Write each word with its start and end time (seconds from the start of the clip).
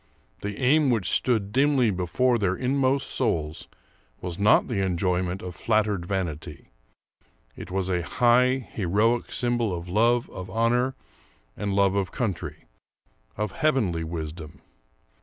The 0.41 0.57
aim 0.59 0.89
which 0.89 1.07
stood 1.07 1.51
dimly 1.51 1.91
before 1.91 2.39
their 2.39 2.55
inmost 2.55 3.05
souls 3.07 3.67
was 4.19 4.39
not 4.39 4.67
the 4.67 4.83
enjoyment 4.83 5.43
of 5.43 5.53
flattered 5.53 6.07
vanity; 6.07 6.71
it 7.55 7.69
was 7.69 7.87
a 7.87 8.01
high, 8.01 8.67
heroic 8.71 9.31
symbol 9.31 9.71
of 9.71 9.89
love 9.89 10.27
of 10.31 10.49
honor 10.49 10.95
and 11.55 11.75
love 11.75 11.93
of 11.93 12.11
country, 12.11 12.65
of 13.37 13.51
heavenly 13.51 14.03
wisdom. 14.03 14.61